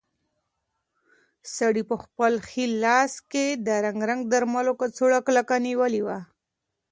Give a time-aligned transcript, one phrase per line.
[1.55, 6.19] سړي په خپل ښي لاس کې د رنګارنګ درملو کڅوړه کلکه نیولې وه.